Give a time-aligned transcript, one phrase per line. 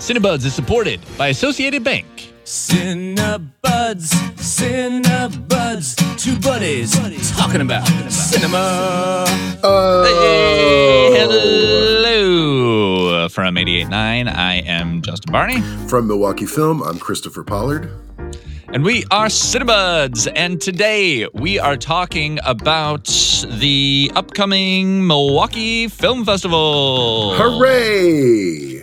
[0.00, 2.06] Cinebuds is supported by Associated Bank.
[2.44, 3.50] Cinebuds,
[4.40, 9.24] Cinebuds, two buddies buddies talking about cinema.
[9.62, 10.04] Oh.
[10.04, 14.34] Hey, hello from 88.9.
[14.34, 17.90] I am Justin Barney, From Milwaukee Film, I'm Christopher Pollard.
[18.72, 20.32] and we are Cinebuds.
[20.34, 23.04] And today we are talking about
[23.46, 27.34] the upcoming Milwaukee Film Festival.
[27.36, 28.82] Hooray!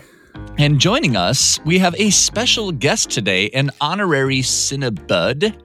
[0.59, 5.55] And joining us, we have a special guest today, an honorary Cinebud,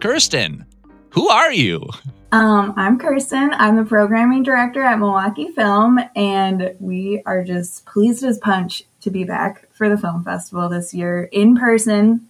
[0.00, 0.66] Kirsten.
[1.10, 1.88] Who are you?
[2.32, 3.52] Um, I'm Kirsten.
[3.52, 9.10] I'm the programming director at Milwaukee Film, and we are just pleased as punch to
[9.10, 12.28] be back for the film festival this year in person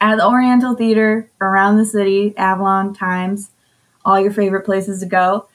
[0.00, 3.52] at the Oriental Theater around the city, Avalon, Times,
[4.04, 5.48] all your favorite places to go.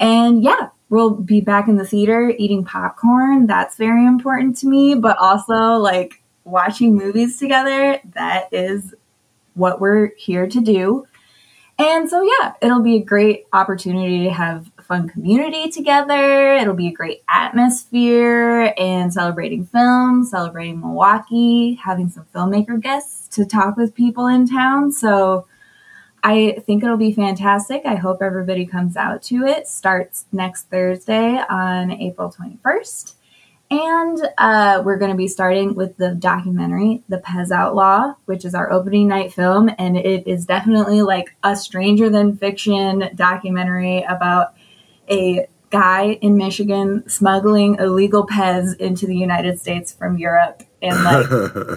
[0.00, 3.46] And yeah, we'll be back in the theater eating popcorn.
[3.46, 8.00] That's very important to me, but also like watching movies together.
[8.14, 8.94] That is
[9.54, 11.06] what we're here to do.
[11.80, 16.54] And so, yeah, it'll be a great opportunity to have fun community together.
[16.54, 23.44] It'll be a great atmosphere and celebrating film, celebrating Milwaukee, having some filmmaker guests to
[23.44, 24.90] talk with people in town.
[24.90, 25.46] So,
[26.22, 27.82] I think it'll be fantastic.
[27.84, 29.68] I hope everybody comes out to it.
[29.68, 33.14] Starts next Thursday on April 21st.
[33.70, 38.54] And uh, we're going to be starting with the documentary, The Pez Outlaw, which is
[38.54, 39.70] our opening night film.
[39.78, 44.54] And it is definitely like a stranger than fiction documentary about
[45.10, 50.62] a guy in Michigan smuggling illegal Pez into the United States from Europe.
[50.80, 51.26] And like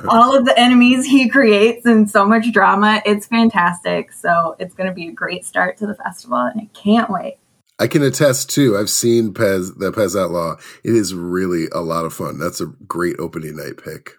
[0.07, 3.01] all of the enemies he creates and so much drama.
[3.05, 4.11] It's fantastic.
[4.11, 6.37] So it's going to be a great start to the festival.
[6.37, 7.37] And I can't wait.
[7.79, 8.77] I can attest too.
[8.77, 10.57] I've seen Pez, the Pez Outlaw.
[10.83, 12.37] It is really a lot of fun.
[12.37, 14.11] That's a great opening night pick.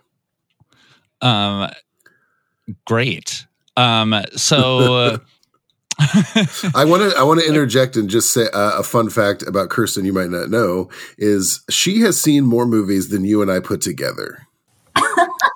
[1.20, 1.70] Um,
[2.84, 3.46] great.
[3.76, 5.20] Um, so
[6.74, 9.70] I want to I want to interject and just say uh, a fun fact about
[9.70, 13.60] Kirsten you might not know is she has seen more movies than you and I
[13.60, 14.46] put together.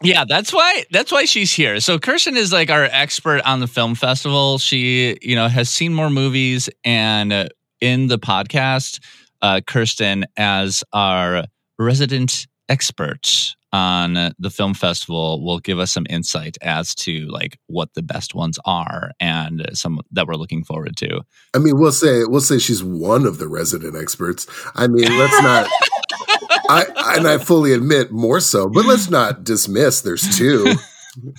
[0.03, 1.81] Yeah, that's why that's why she's here.
[1.81, 4.59] So Kirsten is like our expert on the film festival.
[4.59, 7.49] She, you know, has seen more movies and uh,
[7.81, 9.01] in the podcast,
[9.43, 11.45] uh, Kirsten as our
[11.79, 17.93] resident expert on the film festival will give us some insight as to like what
[17.95, 21.21] the best ones are and some that we're looking forward to.
[21.55, 24.47] I mean, we'll say we'll say she's one of the resident experts.
[24.75, 25.69] I mean, let's not.
[26.69, 30.01] I and I fully admit more so, but let's not dismiss.
[30.01, 30.75] There's two.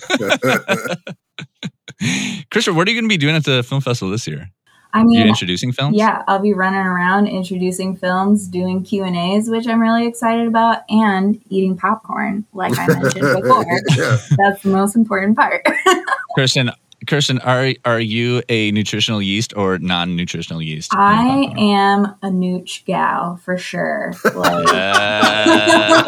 [2.50, 4.50] Christian, what are you going to be doing at the film festival this year?
[4.92, 5.96] I Are you mean, introducing films?
[5.96, 10.46] yeah, I'll be running around introducing films, doing Q and A's, which I'm really excited
[10.48, 13.12] about, and eating popcorn, like I mentioned
[13.42, 13.66] before.
[13.96, 14.16] Yeah.
[14.38, 15.62] That's the most important part.
[16.36, 16.70] Kirsten,
[17.06, 20.92] Kirsten, are are you a nutritional yeast or non-nutritional yeast?
[20.94, 24.12] I am a nooch gal for sure.
[24.34, 26.02] Like, Uh,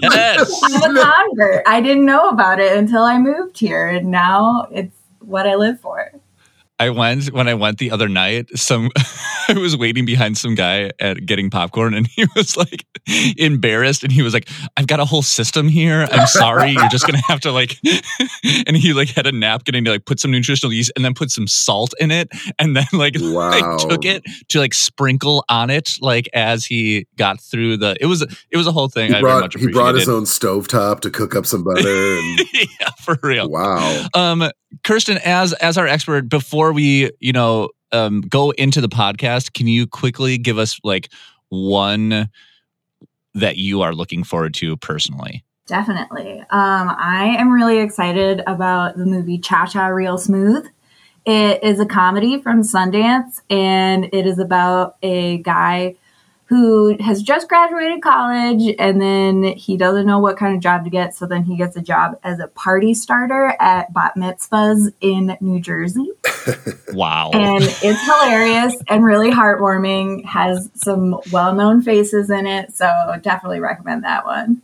[0.02, 0.60] yes.
[0.84, 1.62] I'm a convert.
[1.66, 5.80] I didn't know about it until I moved here, and now it's what I live
[5.80, 6.12] for.
[6.80, 8.48] I went when I went the other night.
[8.58, 8.90] Some
[9.48, 12.84] I was waiting behind some guy at getting popcorn, and he was like
[13.36, 16.08] embarrassed, and he was like, "I've got a whole system here.
[16.10, 16.70] I'm sorry.
[16.72, 17.76] You're just gonna have to like."
[18.66, 21.14] and he like had a napkin and he like put some nutritional yeast and then
[21.14, 23.50] put some salt in it, and then like Wow.
[23.50, 27.96] like took it to like sprinkle on it like as he got through the.
[28.00, 29.10] It was it was a whole thing.
[29.10, 31.88] He I very brought much he brought his own stovetop to cook up some butter.
[31.88, 33.50] And yeah, for real.
[33.50, 34.48] wow, Um,
[34.84, 39.66] Kirsten, as as our expert, before we you know um, go into the podcast, can
[39.66, 41.10] you quickly give us like
[41.48, 42.28] one
[43.34, 45.44] that you are looking forward to personally?
[45.66, 46.40] Definitely.
[46.40, 46.46] Um,
[46.98, 50.66] I am really excited about the movie Cha Cha Real Smooth.
[51.26, 55.96] It is a comedy from Sundance, and it is about a guy
[56.50, 60.90] who has just graduated college and then he doesn't know what kind of job to
[60.90, 61.14] get.
[61.14, 65.60] So then he gets a job as a party starter at bat mitzvahs in New
[65.60, 66.10] Jersey.
[66.92, 67.30] Wow.
[67.32, 72.74] And it's hilarious and really heartwarming, has some well known faces in it.
[72.74, 72.90] So
[73.22, 74.60] definitely recommend that one.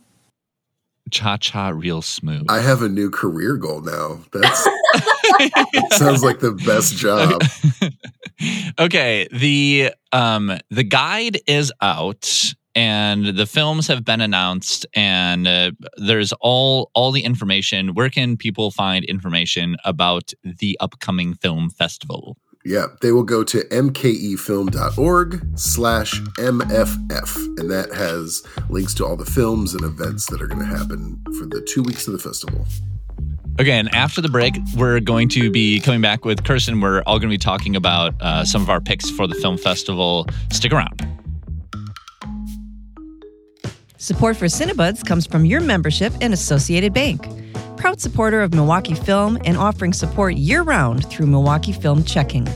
[1.09, 2.47] Cha cha real smooth.
[2.49, 4.19] I have a new career goal now.
[4.33, 4.67] That's
[5.91, 7.41] sounds like the best job.
[8.79, 15.71] okay, the um the guide is out and the films have been announced and uh,
[15.97, 17.95] there's all all the information.
[17.95, 22.37] Where can people find information about the upcoming film festival?
[22.63, 29.25] Yeah, they will go to mkefilm.org slash MFF, and that has links to all the
[29.25, 32.65] films and events that are going to happen for the two weeks of the festival.
[33.59, 36.79] Again, after the break, we're going to be coming back with Kirsten.
[36.79, 39.57] We're all going to be talking about uh, some of our picks for the film
[39.57, 40.27] festival.
[40.51, 41.01] Stick around.
[43.97, 47.27] Support for Cinebuds comes from your membership in Associated Bank,
[47.77, 52.47] proud supporter of Milwaukee Film and offering support year round through Milwaukee Film Checking.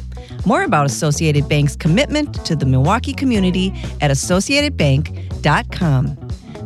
[0.45, 6.17] More about Associated Bank's commitment to the Milwaukee community at associatedbank.com.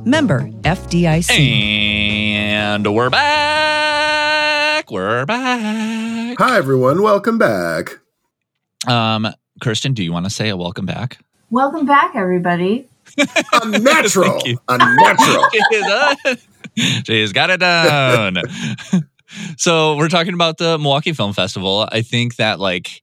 [0.06, 1.32] Member FDIC.
[1.32, 3.95] And we're back.
[4.92, 6.38] We're back.
[6.38, 7.02] Hi, everyone.
[7.02, 8.00] Welcome back.
[8.88, 9.28] Um,
[9.60, 11.18] Kirsten, do you want to say a welcome back?
[11.50, 12.88] Welcome back, everybody.
[13.54, 14.32] Unnatural.
[14.40, 14.60] Thank you.
[14.70, 15.48] Unnatural.
[17.06, 18.38] She's got it done.
[19.58, 21.90] so we're talking about the Milwaukee Film Festival.
[21.92, 23.02] I think that like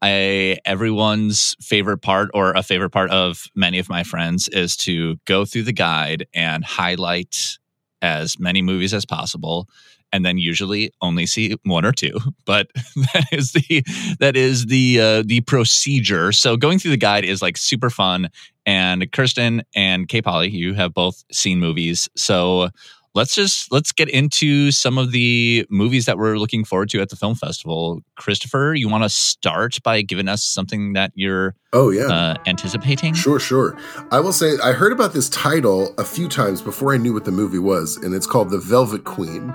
[0.00, 5.16] I everyone's favorite part or a favorite part of many of my friends is to
[5.26, 7.58] go through the guide and highlight
[8.00, 9.68] as many movies as possible
[10.12, 12.68] and then usually only see one or two but
[13.14, 13.84] that is the
[14.18, 18.28] that is the uh, the procedure so going through the guide is like super fun
[18.66, 22.68] and kirsten and k polly you have both seen movies so
[23.14, 27.08] let's just let's get into some of the movies that we're looking forward to at
[27.08, 31.90] the film festival christopher you want to start by giving us something that you're Oh,
[31.90, 32.06] yeah.
[32.06, 33.76] uh, anticipating Sure, sure.
[34.10, 37.24] I will say I heard about this title a few times before I knew what
[37.24, 39.54] the movie was, and it's called The Velvet Queen.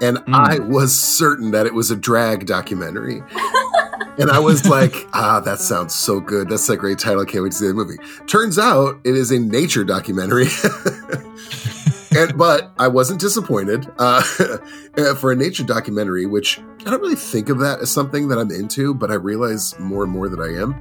[0.00, 0.34] And Mm.
[0.34, 3.22] I was certain that it was a drag documentary.
[4.18, 6.48] and I was like, ah, that sounds so good.
[6.48, 7.22] That's a great title.
[7.22, 7.96] I can't wait to see the movie.
[8.26, 10.46] Turns out it is a nature documentary.
[12.16, 14.22] and but I wasn't disappointed uh,
[15.20, 18.50] for a nature documentary, which I don't really think of that as something that I'm
[18.50, 20.74] into, but I realize more and more that I am.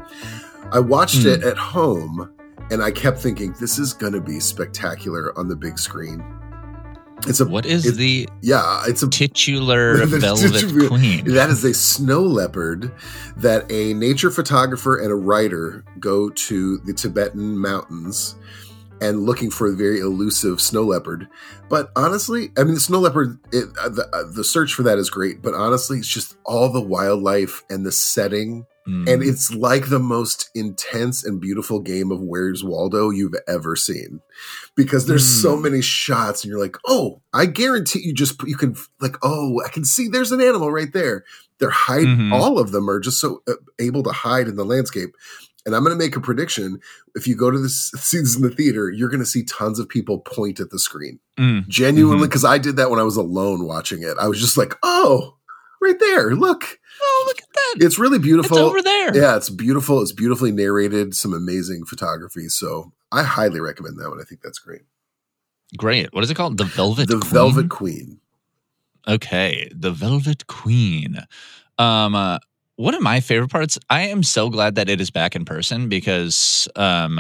[0.72, 1.30] I watched Hmm.
[1.30, 2.30] it at home,
[2.72, 6.24] and I kept thinking this is going to be spectacular on the big screen.
[7.26, 11.26] It's a what is it- the yeah, it's a titular velvet titular- queen?
[11.34, 12.92] that is a snow leopard
[13.38, 18.36] that a nature photographer and a writer go to the Tibetan mountains
[19.02, 21.28] and looking for a very elusive snow leopard.
[21.70, 24.98] But honestly, I mean, the snow leopard, it, uh, the, uh, the search for that
[24.98, 25.42] is great.
[25.42, 28.66] But honestly, it's just all the wildlife and the setting.
[28.88, 29.10] Mm.
[29.12, 34.22] And it's like the most intense and beautiful game of Where's Waldo you've ever seen.
[34.76, 35.64] Because there's so Mm.
[35.64, 39.70] many shots, and you're like, oh, I guarantee you just, you can, like, oh, I
[39.70, 41.26] can see there's an animal right there.
[41.60, 42.34] They're hiding, Mhm.
[42.34, 45.10] all of them are just so uh, able to hide in the landscape.
[45.68, 46.80] And I'm going to make a prediction.
[47.14, 49.90] If you go to this scenes in the theater, you're going to see tons of
[49.90, 51.20] people point at the screen.
[51.38, 51.68] Mm.
[51.68, 54.16] Genuinely, because I did that when I was alone watching it.
[54.18, 55.36] I was just like, oh,
[55.82, 56.34] right there.
[56.36, 56.80] Look.
[57.02, 58.58] oh look at that It's really it's beautiful.
[58.58, 60.02] over there Yeah, it's beautiful.
[60.02, 61.14] It's beautifully narrated.
[61.14, 62.48] Some amazing photography.
[62.48, 64.22] So I highly recommend that one.
[64.22, 64.84] I think that's great.
[65.78, 67.32] great what is it called the velvet the queen?
[67.34, 68.20] Velvet Queen.
[69.08, 71.24] Okay, the Velvet Queen.
[71.78, 72.40] Um, uh,
[72.78, 73.78] one of my favorite parts.
[73.90, 77.20] I am so glad that it is back in person because um,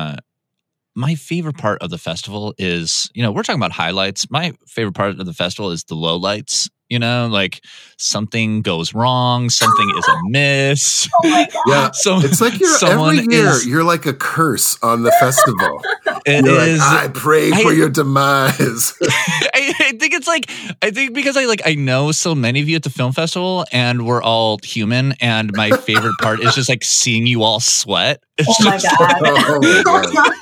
[0.95, 4.31] my favorite part of the festival is, you know, we're talking about highlights.
[4.31, 6.69] My favorite part of the festival is the lowlights.
[6.89, 7.63] You know, like
[7.97, 11.09] something goes wrong, something is amiss.
[11.23, 11.61] Oh my god.
[11.67, 11.91] Yeah.
[11.91, 15.81] So It's like you're someone every year is- you're like a curse on the festival.
[16.25, 18.93] It you're is- like, I pray I- for your demise.
[19.01, 20.49] I, I think it's like
[20.81, 23.65] I think because I like I know so many of you at the film festival
[23.71, 28.21] and we're all human and my favorite part is just like seeing you all sweat.
[28.37, 29.15] It's Oh my just, god.
[29.21, 29.83] oh, my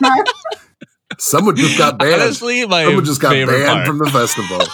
[0.09, 0.25] God.
[1.19, 2.21] Someone just got banned.
[2.21, 3.87] Honestly, my Someone just got favorite banned part.
[3.87, 4.57] from the festival.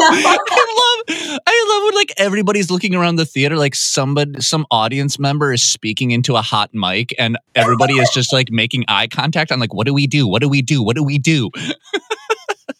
[0.00, 5.18] I love I love when like everybody's looking around the theater like somebody some audience
[5.18, 9.50] member is speaking into a hot mic and everybody is just like making eye contact
[9.50, 10.26] on like what do we do?
[10.28, 10.82] What do we do?
[10.82, 11.50] What do we do?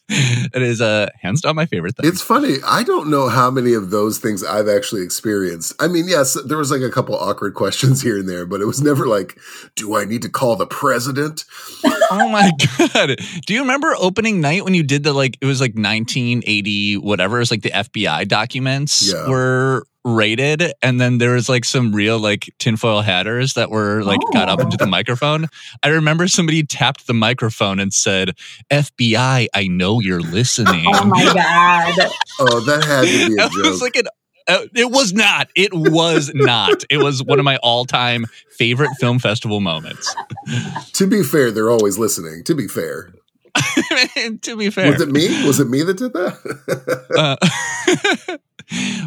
[0.55, 2.09] it is uh hands down my favorite thing.
[2.09, 2.57] It's funny.
[2.67, 5.75] I don't know how many of those things I've actually experienced.
[5.81, 8.65] I mean, yes, there was like a couple awkward questions here and there, but it
[8.65, 9.39] was never like,
[9.77, 11.45] do I need to call the president?
[12.11, 12.51] Oh my
[12.95, 13.17] god!
[13.47, 15.37] Do you remember opening night when you did the like?
[15.43, 17.37] It was like 1980, whatever.
[17.37, 19.29] It was like the FBI documents Yeah.
[19.29, 24.21] were raided, and then there was like some real like tinfoil hatters that were like
[24.33, 24.63] got up Oh.
[24.65, 25.47] into the microphone.
[25.83, 28.37] I remember somebody tapped the microphone and said,
[28.71, 32.11] "FBI, I know you're listening." Oh my god.
[32.41, 33.65] Oh, that had to be a That joke.
[33.65, 34.07] was like an.
[34.47, 35.49] Uh, it was not.
[35.57, 36.85] It was not.
[36.89, 38.25] It was one of my all-time
[38.57, 40.15] favorite film festival moments.
[40.95, 42.45] to be fair, they're always listening.
[42.45, 43.13] To be fair,
[44.43, 45.47] to be fair, was it me?
[45.47, 47.37] Was it me that did that?
[48.29, 48.37] Uh,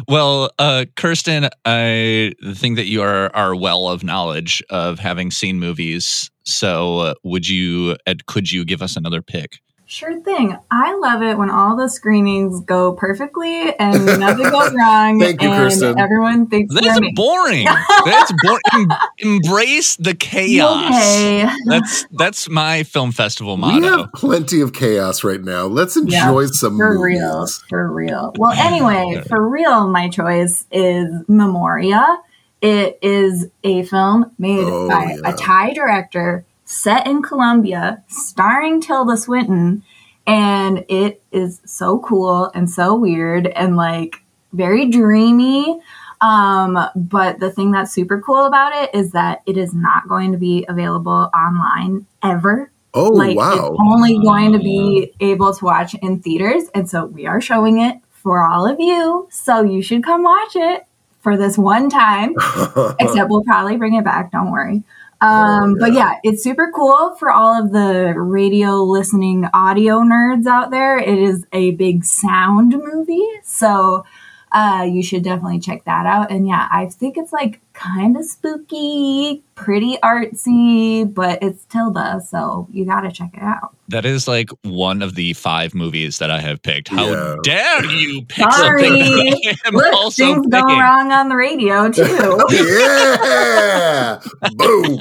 [0.08, 5.58] well, uh, Kirsten, I think that you are are well of knowledge of having seen
[5.58, 6.30] movies.
[6.44, 7.96] So, uh, would you?
[8.06, 9.60] Uh, could you give us another pick?
[9.92, 10.56] Sure thing.
[10.70, 15.20] I love it when all the screenings go perfectly and nothing goes wrong.
[15.20, 15.98] Thank you, and Kirsten.
[15.98, 17.64] Everyone thinks That's they're boring.
[18.06, 18.60] That's boring.
[18.72, 20.86] Em- embrace the chaos.
[20.86, 21.46] Okay.
[21.66, 23.80] That's that's my film festival motto.
[23.80, 25.66] We have plenty of chaos right now.
[25.66, 27.18] Let's Yeah, enjoy some For movies.
[27.20, 27.46] real.
[27.68, 28.32] For real.
[28.38, 32.18] Well, anyway, for real, my choice is Memoria.
[32.62, 35.30] It is a film made Oh, by yeah.
[35.30, 39.82] a Thai director set in Colombia, starring Tilda Swinton.
[40.26, 45.80] And it is so cool and so weird and like very dreamy.
[46.20, 50.30] Um, but the thing that's super cool about it is that it is not going
[50.32, 53.52] to be available online ever Oh like wow!
[53.52, 57.80] it's only going to be able to watch in theaters and so we are showing
[57.80, 60.86] it for all of you so you should come watch it
[61.22, 62.34] for this one time
[63.00, 64.82] except we'll probably bring it back don't worry
[65.22, 66.12] um, Oh, but yeah.
[66.12, 71.18] yeah it's super cool for all of the radio listening audio nerds out there it
[71.18, 74.04] is a big sound movie so
[74.52, 76.30] uh, you should definitely check that out.
[76.30, 82.66] And yeah, I think it's like kind of spooky, pretty artsy, but it's Tilda, so
[82.72, 83.74] you got to check it out.
[83.88, 86.88] That is like one of the five movies that I have picked.
[86.88, 87.36] How Yeah.
[87.42, 88.82] dare you pick Sorry.
[88.84, 90.78] something that I am Look, also things go picking?
[90.78, 92.44] wrong on the radio too.
[92.50, 94.20] yeah,
[94.56, 94.98] boom.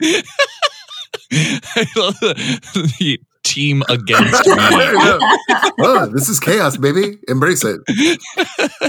[1.30, 3.20] I love the, the
[3.58, 4.56] team against me.
[5.80, 7.18] oh, this is chaos, baby.
[7.26, 7.80] Embrace it.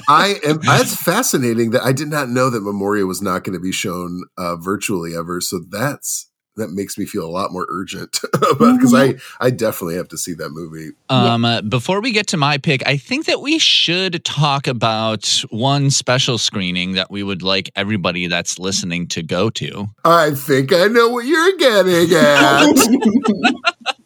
[0.07, 0.59] I am.
[0.59, 1.71] That's fascinating.
[1.71, 5.15] That I did not know that Memoria was not going to be shown uh, virtually
[5.15, 5.41] ever.
[5.41, 10.09] So that's that makes me feel a lot more urgent because I I definitely have
[10.09, 10.91] to see that movie.
[11.09, 15.43] Um, uh, before we get to my pick, I think that we should talk about
[15.49, 19.87] one special screening that we would like everybody that's listening to go to.
[20.05, 23.95] I think I know what you're getting at.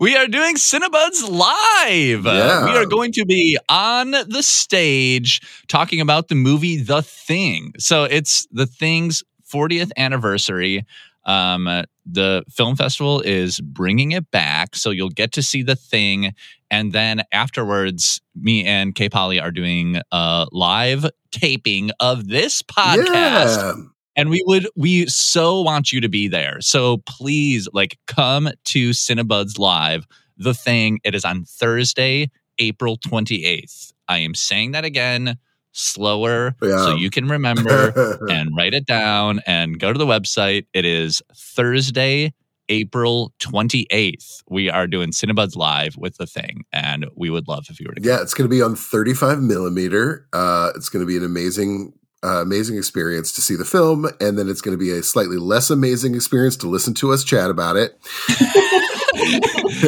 [0.00, 2.26] we are doing Cinebuds live.
[2.26, 2.64] Uh, Yeah.
[2.64, 7.72] we are going to be on the stage talking about the movie The Thing.
[7.78, 9.22] So it's The Thing's
[9.52, 10.84] 40th anniversary.
[11.24, 15.74] Um, uh, the film festival is bringing it back, so you'll get to see The
[15.74, 16.32] Thing,
[16.70, 23.56] and then afterwards, me and K Polly are doing a live taping of this podcast
[23.56, 23.72] yeah.
[24.16, 26.60] And we would we so want you to be there.
[26.60, 30.06] So please like come to cinebuds live
[30.36, 30.98] the thing.
[31.04, 35.36] It is on thursday april 28th i am saying that again
[35.72, 36.86] slower Yeah.
[36.86, 40.64] so you can remember and write it down and go to the website.
[40.72, 42.32] It is thursday
[42.70, 47.78] april 28th we are doing cinebuds live with the thing and we would love if
[47.78, 50.26] you were to Yeah, it's going to be on 35 millimeter.
[50.32, 51.92] Uh, it's going to be an amazing,
[52.26, 55.36] uh, amazing experience to see the film, and then it's going to be a slightly
[55.36, 57.96] less amazing experience to listen to us chat about it.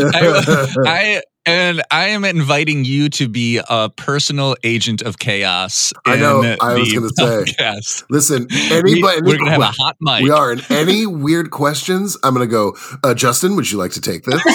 [0.01, 5.95] I, I and I am inviting you to be a personal agent of chaos.
[6.05, 7.25] I know, I was gonna say.
[7.25, 8.05] podcast.
[8.11, 10.23] Listen, anybody, we're gonna have a hot mic.
[10.23, 12.19] we are in any weird questions.
[12.23, 12.77] I'm going to go.
[13.03, 14.43] Uh, Justin, would you like to take this?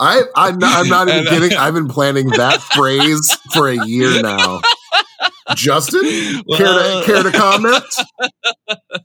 [0.00, 1.58] I, I'm not, I'm not even And, uh, kidding.
[1.58, 4.60] I've been planning that phrase for a year now.
[5.56, 6.02] Justin,
[6.56, 7.84] care to, care to comment?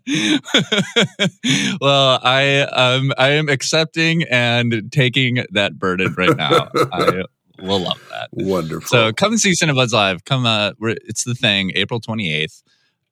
[1.82, 6.70] well, I um I am accepting and taking that burden right now.
[6.92, 7.24] I
[7.60, 8.30] will love that.
[8.32, 8.88] Wonderful.
[8.88, 10.26] So come see Cinebuds live.
[10.26, 12.62] Come, uh, it's the thing, April twenty eighth.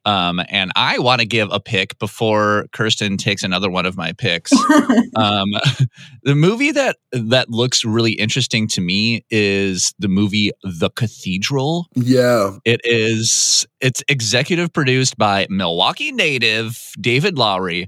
[0.05, 4.11] Um, and I want to give a pick before Kirsten takes another one of my
[4.13, 4.51] picks.
[5.15, 5.47] um,
[6.23, 11.87] the movie that that looks really interesting to me is the movie The Cathedral.
[11.95, 17.87] yeah, It is it's executive produced by Milwaukee native David Lowery.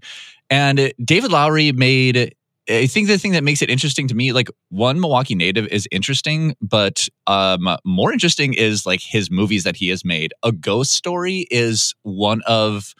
[0.50, 2.33] And David Lowery made
[2.69, 5.88] I think the thing that makes it interesting to me, like one Milwaukee native is
[5.91, 10.33] interesting, but um more interesting is like his movies that he has made.
[10.43, 12.93] A Ghost Story is one of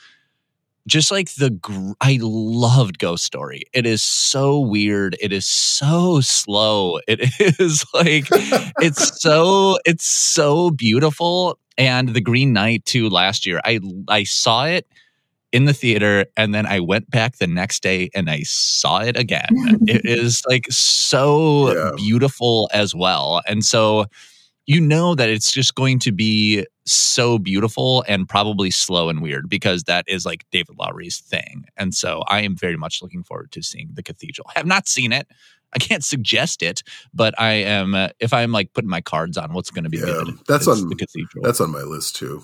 [0.88, 3.63] just like the gr- I loved Ghost Story.
[3.74, 5.17] It is so weird.
[5.19, 7.00] It is so slow.
[7.07, 7.19] It
[7.59, 8.25] is like
[8.81, 11.59] it's so it's so beautiful.
[11.77, 13.62] And The Green Knight too last year.
[13.63, 14.88] I I saw it
[15.53, 19.17] in the theater and then I went back the next day and I saw it
[19.17, 19.47] again.
[19.87, 21.91] it is like so Yeah.
[21.95, 23.41] beautiful as well.
[23.47, 24.05] And so
[24.65, 29.47] you know that it's just going to be so beautiful and probably slow and weird
[29.47, 31.63] because that is like David Lowery's thing.
[31.77, 34.47] And so I am very much looking forward to seeing the cathedral.
[34.53, 35.27] I have not seen it.
[35.73, 37.93] I can't suggest it, but I am.
[37.95, 40.67] Uh, if I'm like putting my cards on what's going to be Yeah, good, that's
[40.67, 41.43] on- the cathedral.
[41.43, 42.43] That's on my list too.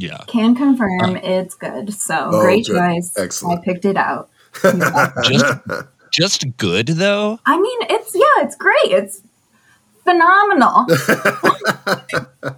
[0.00, 0.18] Yeah.
[0.26, 1.92] Can confirm it's good.
[1.94, 2.76] So Oh, great good.
[2.78, 3.12] choice.
[3.16, 3.60] Excellent.
[3.60, 4.28] I picked it out.
[5.24, 5.54] Just
[6.12, 7.38] just good though.
[7.46, 8.86] I mean, it's yeah, it's great.
[8.86, 9.22] It's
[10.04, 10.86] phenomenal.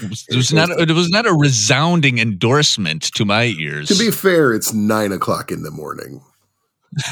[0.00, 0.70] It was not.
[0.70, 3.88] It was not a resounding endorsement to my ears.
[3.88, 6.22] to be fair, it's nine o'clock in the morning.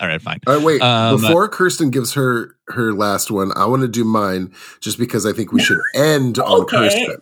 [0.00, 0.40] All right, fine.
[0.46, 0.82] All right, wait.
[0.82, 5.24] Um, Before Kirsten gives her her last one, I want to do mine just because
[5.24, 6.76] I think we should end on Okay.
[6.76, 7.16] Kirsten.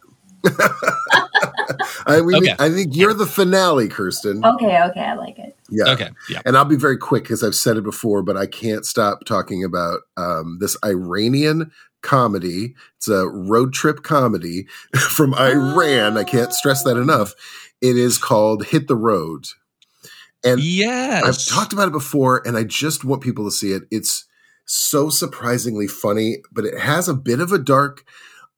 [2.06, 2.54] I, we, Okay.
[2.58, 4.44] I think you're the finale, Kirsten.
[4.44, 5.56] okay, okay, I like it.
[5.68, 5.92] Yeah.
[5.92, 6.40] Okay, yeah.
[6.44, 9.62] And I'll be very quick because I've said it before, but I can't stop talking
[9.64, 11.70] about um, this Iranian
[12.02, 12.74] comedy.
[12.96, 14.66] It's a road trip comedy
[14.96, 16.16] from Iran.
[16.16, 17.34] I can't stress that enough.
[17.80, 19.46] It is called Hit the Road.
[20.42, 23.82] And Yes, I've talked about it before, and I just want people to see it.
[23.90, 24.24] It's
[24.64, 28.04] so surprisingly funny, but it has a bit of a dark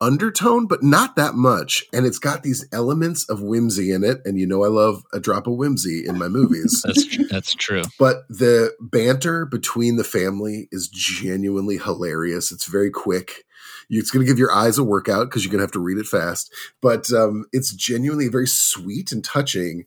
[0.02, 1.85] undertone, but not that much.
[1.92, 4.21] And it's got these elements of whimsy in it.
[4.26, 6.82] And you know, I love a drop of whimsy in my movies.
[6.85, 7.82] That's tr- that's true.
[7.99, 12.52] but the banter between the family is genuinely hilarious.
[12.52, 13.44] It's very quick.
[13.88, 15.99] It's going to give your eyes a workout because you're going to have to read
[15.99, 16.52] it fast.
[16.80, 19.85] But um, it's genuinely very sweet and touching,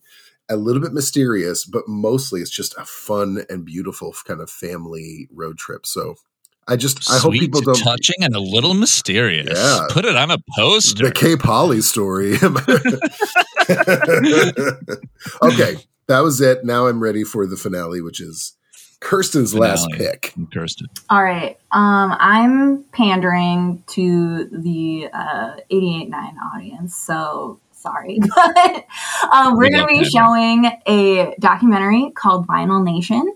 [0.48, 5.28] a little bit mysterious, but mostly it's just a fun and beautiful kind of family
[5.32, 5.84] road trip.
[5.84, 6.16] So
[6.68, 9.56] I just I hope Sweet, people don't touching and a little mysterious.
[9.56, 9.86] Yeah.
[9.88, 11.04] Put it on a poster.
[11.04, 12.34] the K Polly story.
[15.42, 15.76] okay,
[16.08, 16.64] that was it.
[16.64, 18.54] Now I'm ready for the finale, which is
[19.00, 20.34] Kirsten's last pick.
[20.52, 20.88] Kirsten.
[21.08, 21.56] All right.
[21.70, 28.20] Um, I'm pandering to the uh, 88.9 audience, so sorry.
[28.34, 28.86] But
[29.32, 30.10] um, we're going to be pandering.
[30.10, 33.32] showing a documentary called Vinyl Nation.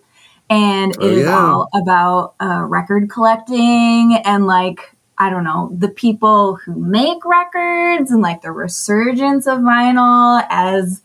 [0.51, 1.29] And it Oh, is yeah.
[1.29, 8.11] all about uh, record collecting and, like, I don't know, the people who make records
[8.11, 11.03] and, like, the resurgence of vinyl as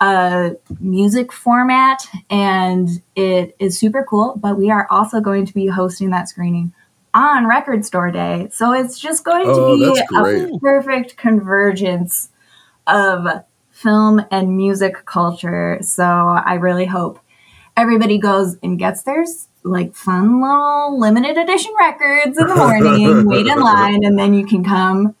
[0.00, 2.06] a music format.
[2.30, 6.72] And it is super cool but we are also going to be hosting that screening
[7.14, 8.48] on record store day.
[8.52, 12.30] So it's just going Oh, to be a perfect convergence
[12.86, 15.78] of film and music culture.
[15.82, 17.18] So i really hope
[17.76, 19.24] everybody goes and gets their
[19.62, 24.44] like fun little limited edition records in the morning wait in line and then you
[24.46, 25.14] can come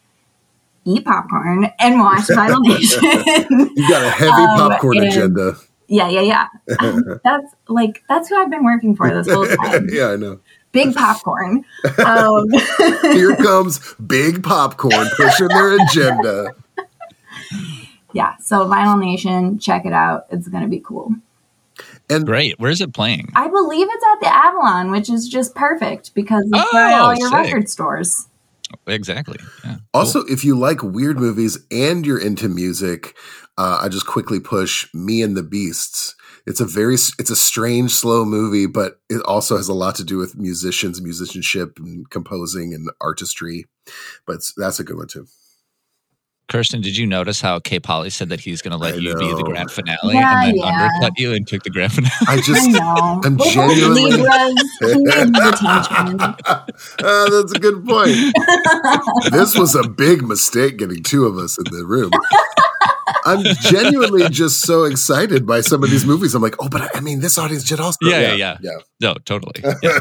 [0.84, 3.70] eat popcorn and watch Vinyl Nation.
[3.74, 5.56] You got a heavy Um, popcorn agenda.
[5.88, 6.46] Yeah, yeah, yeah.
[6.80, 9.88] Um, that's like that's who I've been working for this whole time.
[9.90, 10.40] yeah, I know.
[10.72, 11.64] Big popcorn.
[12.04, 12.46] Um,
[13.02, 16.54] Here comes big popcorn pushing their agenda.
[18.12, 18.36] yeah.
[18.38, 20.26] So Vinyl Nation, check it out.
[20.30, 21.14] It's gonna be cool.
[22.10, 22.58] And Great.
[22.60, 23.30] Where is it playing?
[23.34, 27.28] I believe it's at the Avalon, which is just perfect because it's Oh, all your
[27.28, 27.36] sick.
[27.38, 28.28] record stores.
[28.86, 29.38] Exactly.
[29.64, 29.76] Yeah.
[29.92, 33.14] also, if you like weird movies and you're into music,
[33.56, 36.14] uh, I just quickly push Me and the Beasts.
[36.46, 40.04] It's a very, it's a strange, slow movie, but it also has a lot to
[40.04, 43.64] do with musicians, musicianship, and composing and artistry.
[44.26, 45.26] But it's- that's a good one too.
[46.48, 47.80] Kirsten, did you notice how K.
[47.80, 50.48] Polly said that he's going to let I you be the grand finale Yeah, and
[50.50, 50.88] then yeah.
[50.94, 52.12] undercut you and took the grand finale?
[52.28, 53.20] I I just, know.
[53.24, 54.54] I'm genuinely- Libras.
[54.80, 56.20] He needs attention.
[57.02, 58.14] Ah, that's a good point.
[59.32, 62.10] this was a big mistake getting two of us in the room.
[63.26, 66.34] I'm genuinely just so excited by some of these movies.
[66.34, 67.96] I'm like, oh, but I- I mean, this audience should also.
[68.02, 69.62] Yeah, yeah, yeah, yeah, No, totally.
[69.82, 70.00] Yeah.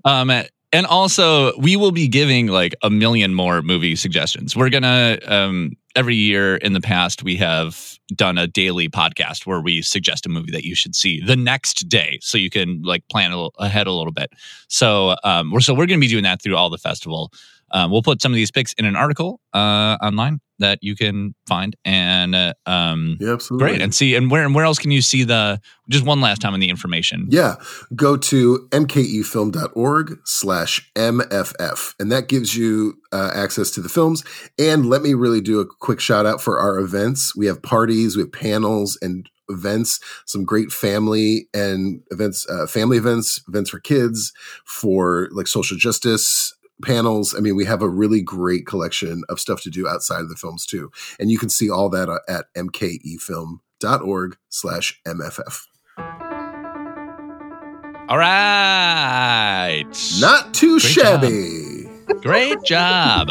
[0.04, 0.30] um,
[0.72, 4.54] and also, we will be giving like a million more movie suggestions.
[4.54, 9.60] We're gonna um, every year in the past we have done a daily podcast where
[9.60, 13.02] we suggest a movie that you should see the next day, so you can like
[13.08, 14.30] plan ahead a little bit.
[14.68, 17.32] So um, we're so we're gonna be doing that through all the festival.
[17.72, 21.34] Um, we'll put some of these picks in an article uh, online that you can
[21.48, 23.68] find and uh, um, yeah, absolutely.
[23.68, 26.40] great and see and where and where else can you see the just one last
[26.40, 27.26] time on the information.
[27.28, 27.56] Yeah,
[27.96, 34.22] go to mkefilm.org slash MFF, and that gives you uh, access to the films.
[34.58, 37.34] And let me really do a quick shout out for our events.
[37.34, 42.98] We have parties, we have panels and events, some great family and events, uh, family
[42.98, 44.32] events, events for kids,
[44.64, 47.34] for like social justice panels.
[47.34, 50.36] I mean, we have a really great collection of stuff to do outside of the
[50.36, 50.90] films too.
[51.18, 55.66] And you can see all that uh, at mkefilm.org slash MFF.
[58.08, 59.84] All right.
[60.20, 61.22] Not too Great job.
[61.22, 61.86] shabby.
[62.22, 63.30] Great job.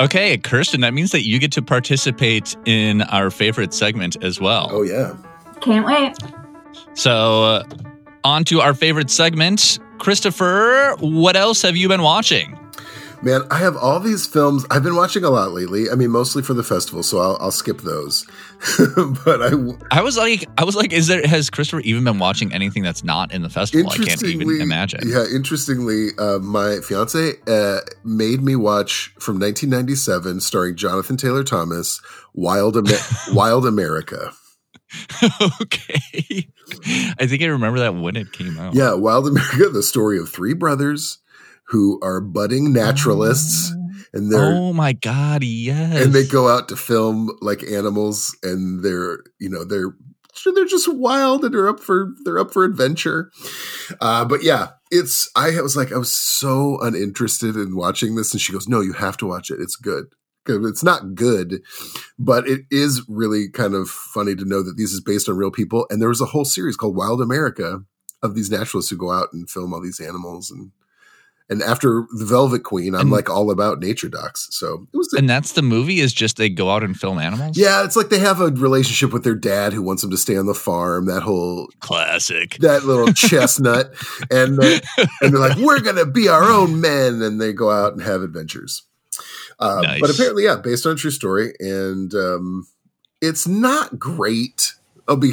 [0.00, 4.68] Okay, Kirsten, that means that you get to participate in our favorite segment as well.
[4.72, 5.14] Oh yeah.
[5.60, 6.16] Can't wait.
[6.94, 7.64] So, uh,
[8.24, 9.78] on to our favorite segment.
[9.98, 12.58] Christopher, what else have you been watching?
[13.24, 14.66] Man, I have all these films.
[14.70, 15.88] I've been watching a lot lately.
[15.88, 18.26] I mean, mostly for the festival, so I'll, I'll skip those.
[19.24, 19.52] but I,
[19.90, 23.02] I was like, I was like, is there has Christopher even been watching anything that's
[23.02, 23.90] not in the festival?
[23.90, 25.00] I can't even imagine.
[25.06, 32.02] Yeah, interestingly, uh, my fiance uh, made me watch from 1997, starring Jonathan Taylor Thomas,
[32.34, 32.98] Wild Amer-
[33.32, 34.34] Wild America.
[35.60, 36.48] okay,
[37.18, 38.74] I think I remember that when it came out.
[38.74, 41.18] Yeah, Wild America, the story of three brothers
[41.68, 43.72] who are budding naturalists.
[43.72, 43.80] Oh.
[44.12, 46.04] And they're Oh my god, yes.
[46.04, 49.96] and they go out to film like animals, and they're you know they're
[50.54, 53.30] they're just wild and they're up for they're up for adventure.
[54.00, 58.40] Uh, but yeah, it's I was like I was so uninterested in watching this, and
[58.40, 59.60] she goes, "No, you have to watch it.
[59.60, 60.06] It's good."
[60.46, 61.62] It's not good,
[62.18, 65.50] but it is really kind of funny to know that this is based on real
[65.50, 65.86] people.
[65.90, 67.82] And there was a whole series called Wild America
[68.22, 70.70] of these naturalists who go out and film all these animals and
[71.50, 74.48] and after the Velvet Queen, I'm And- like all about nature docs.
[74.50, 77.58] So it was and that's the movie is just they go out and film animals.
[77.58, 80.38] yeah, it's like they have a relationship with their dad who wants them to stay
[80.38, 81.04] on the farm.
[81.04, 82.56] That whole classic.
[82.60, 83.92] that little chestnut,
[84.30, 84.78] and uh,
[85.20, 88.22] and they're like, "We're gonna be our own men," and they go out and have
[88.22, 88.82] adventures.
[89.58, 90.00] Uh, Nice.
[90.00, 92.66] But apparently, yeah, based on a true story, and um,
[93.20, 94.72] it's not great.
[95.08, 95.32] I'll be,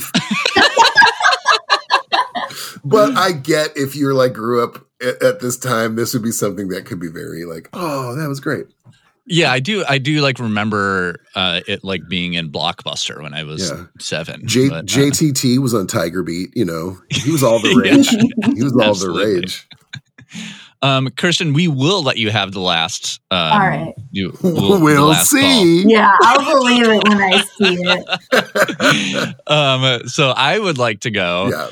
[2.83, 6.31] but I get if you're like grew up at, at this time, this would be
[6.31, 8.67] something that could be very like, oh, that was great.
[9.27, 9.85] Yeah, I do.
[9.87, 13.85] I do like remember uh, it like being in Blockbuster when I was Yeah.
[13.99, 14.41] seven.
[14.45, 16.49] J- but, uh, JTT was on Tiger Beat.
[16.55, 18.09] You know, he was all the rage.
[18.55, 19.67] He was all the rage.
[20.81, 23.19] Um, Kirsten, we will let you have the last.
[23.29, 23.93] Um, All right.
[24.11, 25.83] You, We'll, the last see.
[25.87, 27.77] Yeah, I'll believe it when I see
[28.31, 29.35] it.
[29.47, 31.49] um, so I would like to go.
[31.49, 31.69] Yeah.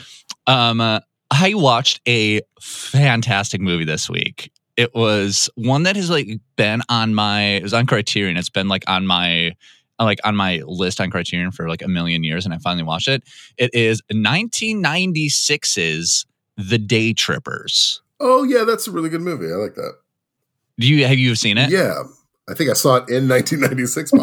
[0.47, 0.99] Um, uh,
[1.31, 4.51] I watched a fantastic movie this week.
[4.77, 8.37] It was one that has like been on my it was on Criterion.
[8.37, 9.53] It's been like on my
[9.99, 13.07] like on my list on Criterion for like a million years, and I finally watched
[13.07, 13.23] it.
[13.57, 16.25] It is 1996's
[16.57, 18.01] The Day Trippers.
[18.19, 19.45] Oh yeah, that's a really good movie.
[19.47, 19.93] I like that.
[20.79, 21.71] Do you have you seen it?
[21.71, 22.03] Yeah.
[22.49, 24.11] I think I saw it in 1996.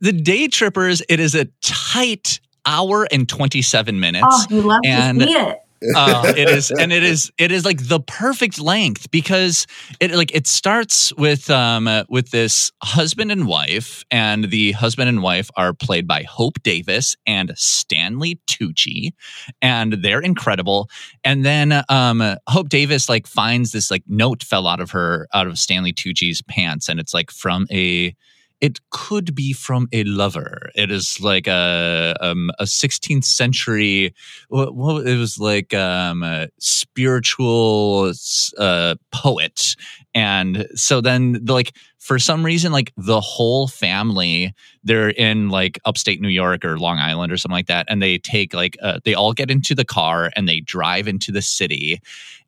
[0.00, 1.02] The Day Trippers.
[1.08, 4.26] It is a tight hour and 27 minutes.
[4.28, 5.58] oh, you love And- to see it.
[5.94, 9.66] Uh, it is and it is it is like the perfect length because
[10.00, 15.08] it like it starts with um uh, with this husband and wife and the husband
[15.08, 19.12] and wife are played by Hope Davis and Stanley Tucci
[19.60, 20.88] and they're incredible.
[21.22, 25.46] And then um Hope Davis like finds this like note fell out of her out
[25.46, 28.14] of Stanley Tucci's pants and it's like from a
[28.60, 30.70] it could be from a lover.
[30.74, 34.14] It is like a um, a 16th century.
[34.48, 38.12] What, what it was like um, a spiritual
[38.58, 39.76] uh, poet,
[40.14, 46.20] and so then like for some reason like the whole family they're in like upstate
[46.20, 49.14] New York or Long Island or something like that, and they take like uh, they
[49.14, 52.00] all get into the car and they drive into the city,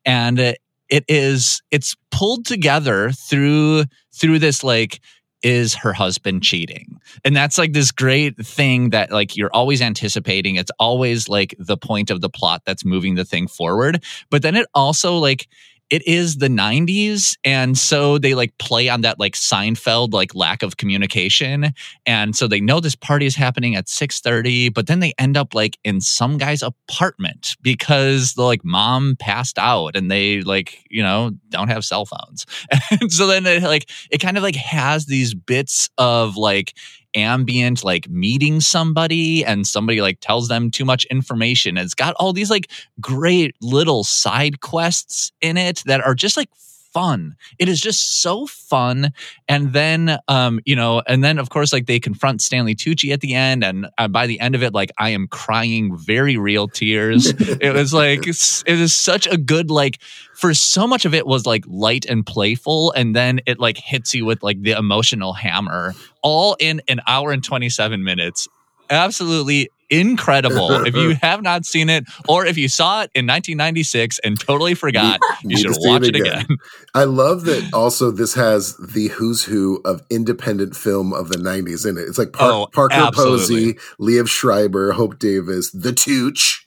[0.05, 0.53] and uh,
[0.89, 5.01] it is it's pulled together through through this like
[5.47, 7.01] is her husband cheating.
[7.25, 10.57] And that's like this great thing that like you're always anticipating.
[10.57, 14.03] It's always like the point of the plot that's moving the thing forward.
[14.29, 15.47] But then it also like
[15.91, 20.63] it is the 90s and so they like play on that like Seinfeld like lack
[20.63, 21.73] of communication
[22.05, 25.55] and so they know this party is happening at 6:30 but then they end up
[25.55, 31.03] like in some guy's apartment because the like mom passed out and they like you
[31.03, 32.47] know don't have cell phones.
[33.01, 36.75] And so then it like it kind of like has these bits of like
[37.17, 41.77] ambient like meeting somebody and somebody like tells them too much information.
[41.77, 46.51] It's got all these like great little side quests in it that are just like
[46.97, 47.37] fun.
[47.59, 49.13] It is just so fun.
[49.49, 53.21] And then um you know and then of course like they confront stanley tucci at
[53.21, 53.63] the end.
[53.63, 57.35] And uh, by the end of it like i am crying very real tears.
[57.67, 59.99] It was like it is such a good like
[60.35, 62.93] for so much of it was like light and playful.
[62.93, 67.31] And then it like hits you with like the emotional hammer all in an hour
[67.31, 68.49] and 27 minutes.
[68.89, 74.19] Absolutely incredible if you have not seen it or if you saw it in 1996
[74.21, 76.41] and totally forgot you Need should watch it again.
[76.45, 76.57] again
[76.95, 81.89] I love that also this has the who's who of independent film of the 90s
[81.89, 82.03] in it.
[82.03, 83.75] It's like Oh, Parker absolutely.
[83.75, 86.67] Posey, Liev Schreiber, Hope Davis, The Tooch.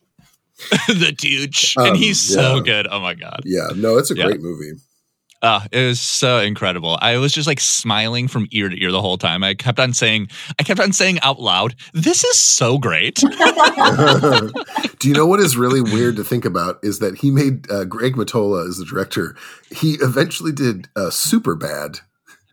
[0.88, 2.62] the douche Um, and he's so yeah.
[2.64, 4.26] good oh my god Yeah, no, it's a Yeah.
[4.26, 4.74] great movie.
[5.42, 6.98] Uh, it was so incredible.
[7.02, 9.44] I was just like smiling from ear to ear the whole time.
[9.44, 13.16] I kept on saying, I kept on saying out loud, "This is so great."
[15.00, 17.86] Do you know what is really weird to think about is that he made uh,
[17.86, 19.36] Greg Mottola as the director.
[19.72, 22.00] He eventually did uh, Super Bad.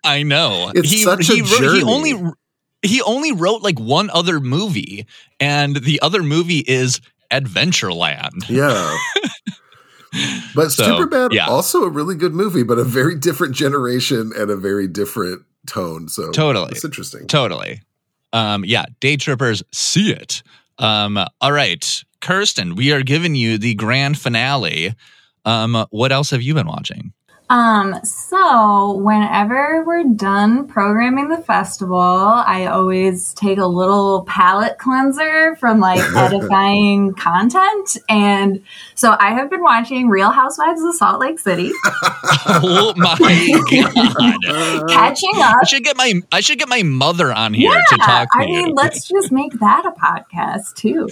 [0.04, 0.70] I know.
[0.72, 1.78] It's he, such a he, wrote- journey.
[1.78, 2.32] he only
[2.82, 5.06] he only wrote like one other movie,
[5.40, 7.00] and the other movie is
[7.32, 8.48] Adventureland.
[8.48, 8.96] Yeah.
[10.54, 11.46] But So, Superbad, yeah.
[11.46, 16.08] also a really good movie, but a very different generation and a very different tone.
[16.08, 16.70] So Totally.
[16.70, 17.26] it's interesting.
[17.26, 17.82] Totally.
[18.32, 20.42] Um, yeah, Day Trippers, see it.
[20.78, 24.94] Um, all right, Kirsten, we are giving you the grand finale.
[25.44, 27.12] Um, what else have you been watching?
[27.48, 35.54] Um, so whenever we're done programming the festival, I always take a little palate cleanser
[35.56, 37.96] from like edifying content.
[38.08, 38.62] And
[38.96, 41.70] so I have been watching Real Housewives of Salt Lake City,
[42.48, 43.16] Oh my
[43.70, 44.88] god!
[44.88, 45.68] Catching I up.
[45.68, 48.44] should get my I should get my mother on here to Yeah, talk to I
[48.46, 48.66] you.
[48.66, 51.08] mean, let's just make that a podcast too.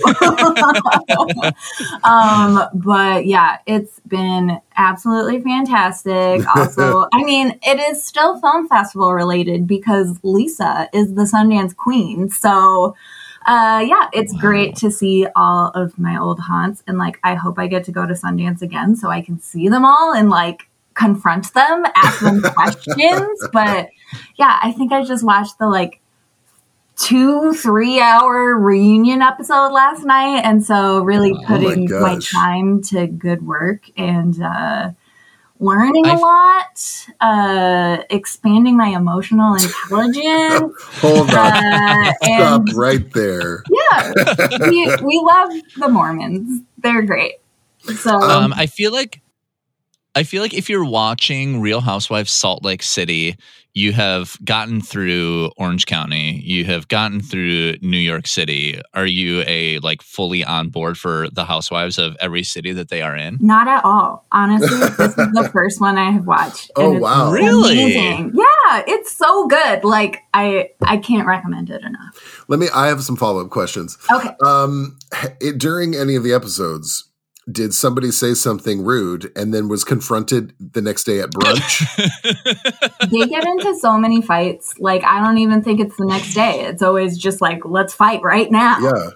[2.04, 6.42] um, but yeah, it's been absolutely fantastic.
[6.56, 12.28] Also, I mean, it is still film festival related because Lisa is the Sundance queen.
[12.28, 12.94] So,
[13.44, 16.84] uh, yeah, it's great to see all of my old haunts.
[16.86, 19.68] And like, I hope I get to go to Sundance again so I can see
[19.68, 23.48] them all and like confront them, ask them questions.
[23.52, 23.88] But
[24.36, 26.00] yeah, I think I just watched the like
[26.96, 30.42] two, three hour reunion episode last night.
[30.44, 32.30] And so really Oh putting my, gosh.
[32.32, 34.90] time to good work and, uh,
[35.60, 40.74] learning a I've- lot, uh, expanding my emotional intelligence.
[41.00, 41.36] Hold on.
[41.36, 43.62] uh, Stop right there.
[43.70, 44.12] yeah,
[44.68, 46.62] we, we love the Mormons.
[46.78, 47.34] They're great.
[47.96, 49.20] So, Um, I feel like
[50.16, 53.36] I feel like if you're watching Real Housewives Salt Lake City,
[53.72, 58.80] you have gotten through Orange County, you have gotten through New York City.
[58.94, 63.02] Are you a like fully on board for the housewives of every city that they
[63.02, 63.38] are in?
[63.40, 64.24] not at all.
[64.30, 66.70] Honestly, this is the first one I have watched.
[66.76, 67.32] Oh, it's wow.
[67.32, 67.72] Really?
[67.72, 68.32] amazing.
[68.34, 69.82] Yeah, it's so good.
[69.82, 72.44] Like I, I can't recommend it enough.
[72.46, 73.98] Let me, I have some follow up questions.
[74.12, 74.30] Okay.
[74.44, 74.96] Um,
[75.40, 77.10] it, during any of the episodes,
[77.50, 81.80] did somebody say something rude and then was confronted the next day at brunch?
[83.10, 84.74] they get into so many fights.
[84.78, 86.60] Like I don't even think it's the next day.
[86.62, 88.78] It's always just like, let's fight right now.
[88.80, 89.10] yeah.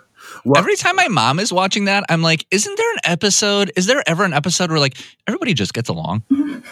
[0.45, 3.73] Well, Every time my mom is watching that, I'm like, isn't there an episode?
[3.77, 6.23] Is there ever an episode where like everybody just gets along?
[6.29, 6.63] No.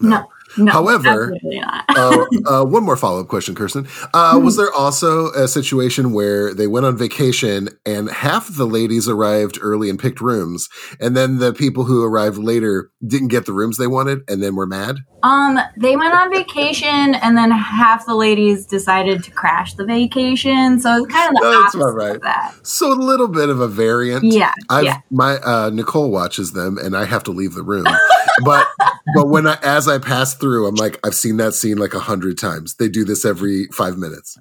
[0.00, 0.28] No.
[0.68, 1.84] However- absolutely not.
[1.88, 3.86] uh, uh, one more follow up question, Kirsten.
[4.14, 9.08] Uh, was there also a situation where they went on vacation and half the ladies
[9.08, 10.68] arrived early and picked rooms,
[11.00, 14.54] and then the people who arrived later didn't get the rooms they wanted and then
[14.54, 14.96] were mad?
[15.22, 20.80] Um, they went on vacation, and then half the ladies decided to crash the vacation.
[20.80, 22.16] So it's kind of the That's opposite right.
[22.16, 22.54] of that.
[22.62, 24.24] So a little bit of a variant.
[24.24, 25.00] Yeah, I've, yeah.
[25.10, 27.84] My uh, Nicole watches them, and I have to leave the room.
[28.44, 28.66] but
[29.14, 32.00] but when I as I pass through, I'm like, I've seen that scene like a
[32.00, 32.76] hundred times.
[32.76, 34.38] They do this every five minutes.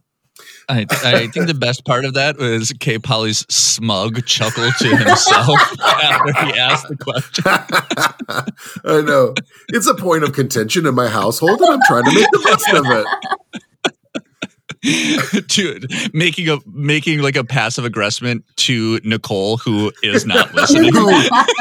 [0.69, 2.99] I, I think the best part of that was K.
[2.99, 7.43] Polly's smug chuckle to himself after he asked the question.
[8.85, 9.33] I know
[9.69, 12.73] it's a point of contention in my household, and I'm trying to make the best
[12.73, 13.61] of it.
[15.47, 20.93] Dude, making a making like a passive aggressment to Nicole, who is not listening.
[20.93, 21.11] who,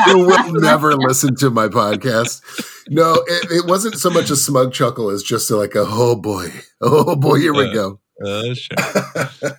[0.04, 2.42] who will never listen to my podcast.
[2.88, 6.52] No, it, it wasn't so much a smug chuckle as just like a oh boy,
[6.80, 8.00] oh boy, here we go.
[8.24, 9.50] Uh, sure.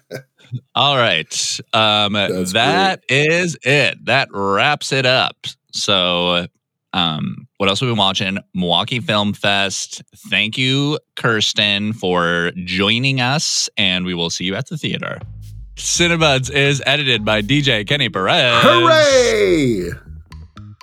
[0.75, 1.59] All right.
[1.73, 4.05] Um, That's that is it.
[4.05, 5.35] That wraps it up.
[5.71, 6.47] So,
[6.93, 8.37] um, what else have we been watching?
[8.53, 10.01] Milwaukee Film Fest.
[10.29, 15.19] Thank you, Kirsten, for joining us, and we will see you at the theater.
[15.75, 18.61] Cinebuds is edited by DJ Kenny Perez.
[18.63, 19.91] Hooray!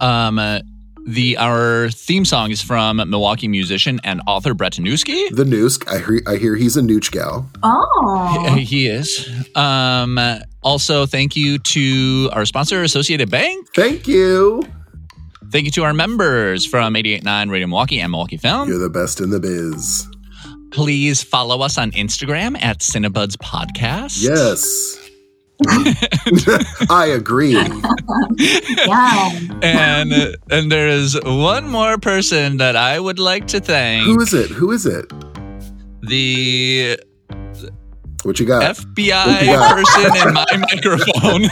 [0.00, 0.60] Um, uh,
[1.06, 5.28] the our theme song is from Milwaukee musician and author Brett Tanewski.
[5.30, 5.86] The Noosk.
[5.88, 7.48] I hear, I hear he's a nooch gal.
[7.62, 9.28] Oh, He he is.
[9.54, 10.18] Um,
[10.62, 13.68] also, thank you to our sponsor, Associated Bank.
[13.74, 14.62] Thank you.
[15.52, 18.68] Thank you to our members from 889 Radio Milwaukee and Milwaukee Film.
[18.68, 20.06] You're the best in the biz.
[20.72, 24.22] Please follow us on Instagram at Cinebuds Podcast.
[24.22, 24.98] Yes.
[26.90, 27.52] I agree.
[27.56, 29.30] yeah.
[29.62, 30.12] And
[30.50, 34.04] and there is one more person that I would like to thank.
[34.04, 34.50] Who is it?
[34.50, 35.10] Who is it?
[36.02, 36.98] the
[38.24, 38.76] What you got?
[38.76, 39.72] FBI Yeah.
[39.72, 41.42] person in my microphone.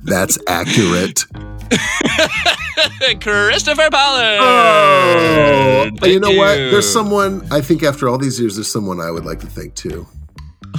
[0.04, 1.24] That's accurate.
[3.20, 4.38] Christopher Pollard.
[4.40, 6.56] Oh, Thank you know what?
[6.56, 9.74] There's someone I think after all these years, there's someone I would like to thank
[9.74, 10.06] too.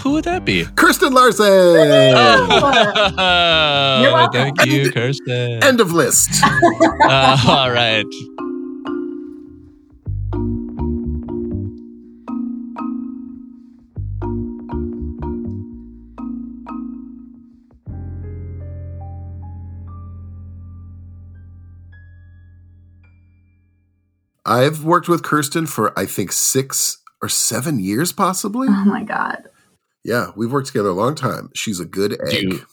[0.04, 0.66] Who would that be?
[0.76, 1.46] Kirsten Larson.
[1.46, 1.74] Oh,
[4.02, 4.56] You're welcome.
[4.56, 5.62] Thank you, Kirsten.
[5.64, 6.30] End of list.
[7.04, 8.06] Uh, all right.
[24.52, 28.68] I've worked with Kirsten for I think six or seven years, possibly.
[28.70, 29.48] Oh my god.
[30.04, 31.50] Yeah, we've worked together a long time.
[31.56, 32.66] She's a good Do you,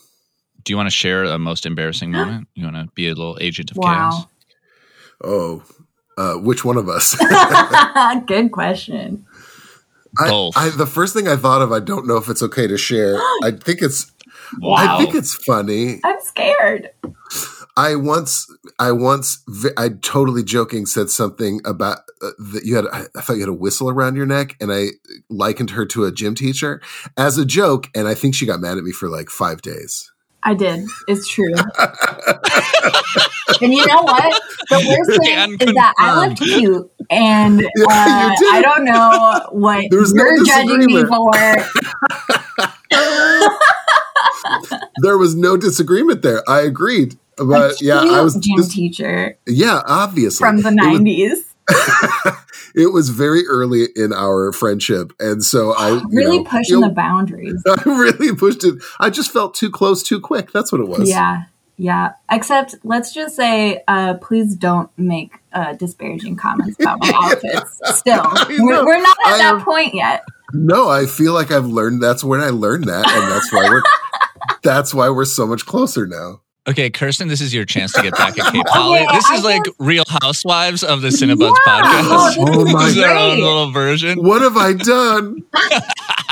[0.65, 2.49] do you want to share a most embarrassing moment?
[2.55, 4.11] You want to be a little agent of Wow.
[4.11, 4.27] chaos?
[5.23, 5.63] Oh,
[6.17, 7.15] uh, which one of us?
[8.27, 9.25] Good question.
[10.19, 10.57] I, Both.
[10.57, 13.17] I, the first thing I thought of, I don't know if it's okay to share.
[13.43, 14.11] I think it's,
[14.59, 14.77] Wow.
[14.79, 16.01] I think it's funny.
[16.03, 16.91] I'm scared.
[17.79, 19.45] I once, I once,
[19.77, 22.87] I totally joking said something about uh, that you had.
[22.93, 24.87] I I thought you had a whistle around your neck, and I
[25.31, 26.83] likened her to a gym teacher
[27.17, 30.11] as a joke, and I think she got mad at me for like five days.
[30.43, 30.89] I did.
[31.07, 31.55] It's true.
[33.61, 34.43] and you know what?
[34.71, 38.51] The worst thing And is that I looked cute, and uh, Yeah, you.
[38.55, 41.31] I don't know what There was no you're judging me for.
[45.01, 46.43] There was no disagreement there.
[46.49, 48.35] I agreed, but yeah, I was.
[48.37, 51.45] gym this- teacher yeah, obviously from the '90s.
[52.75, 56.91] it was very early in our friendship, and so I really know, pushing you the
[56.95, 57.63] boundaries.
[57.69, 58.83] I really pushed it.
[59.01, 60.51] I just felt too close, too quick.
[60.53, 61.09] That's what it was.
[61.09, 61.43] Yeah,
[61.77, 62.13] yeah.
[62.31, 67.79] Except, let's just say, uh, please don't make uh, disparaging comments about my outfits.
[67.99, 70.25] Still, we're, we're not at I that am- point yet.
[70.55, 72.03] No, I feel like I've learned.
[72.03, 73.83] That's when I learned that, and that's why we're.
[74.63, 76.41] that's why we're so much closer now.
[76.69, 78.99] Okay, Kirsten, this is your chance to get back at Kate Polly.
[79.01, 81.83] Okay, this is I like just- Real Housewives of the Cinebuds Yeah.
[81.83, 82.37] podcast.
[82.39, 84.23] Oh, this is This is their own little version.
[84.23, 85.43] What have I done?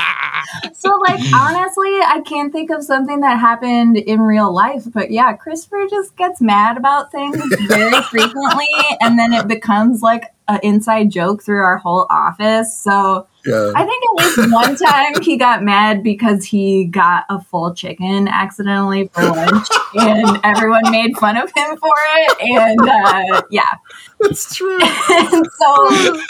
[0.73, 4.83] So, like, honestly, I can't think of something that happened in real life.
[4.93, 8.67] But yeah, Christopher just gets mad about things very frequently,
[9.01, 12.73] and then it becomes like an inside joke through our whole office.
[12.77, 13.71] So Yeah.
[13.75, 18.27] I think at least one time he got mad because he got a full chicken
[18.29, 22.37] accidentally for lunch, and everyone made fun of him for it.
[22.39, 23.73] And uh, yeah,
[24.21, 24.79] That's true.
[24.81, 26.25] and so he's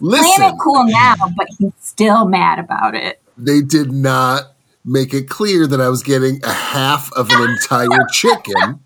[0.00, 0.42] playing Listen.
[0.44, 3.20] it cool now, but he's still mad about it.
[3.44, 4.52] They did not
[4.84, 8.80] make it clear that I was getting a half of an entire chicken.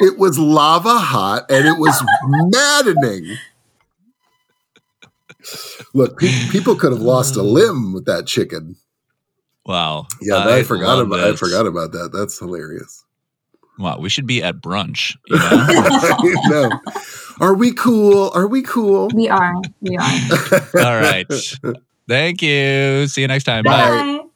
[0.00, 3.36] It was lava hot and it was maddening.
[5.94, 7.52] Look, pe- people could have lost a mm.
[7.52, 8.76] limb with that chicken.
[9.64, 10.06] Wow.
[10.20, 12.10] Yeah, but I, forgot love about I forgot about that.
[12.12, 13.04] That's hilarious.
[13.78, 15.16] Wow, we should be at brunch.
[15.28, 15.48] You know?
[15.50, 16.80] I know.
[17.40, 18.30] Are we cool?
[18.34, 19.08] Are we cool?
[19.14, 20.84] We are, we are.
[20.84, 21.26] All right.
[22.08, 23.06] Thank you.
[23.06, 23.64] See you next time.
[23.64, 23.88] Bye.
[23.88, 24.02] Bye.
[24.18, 24.27] Bye.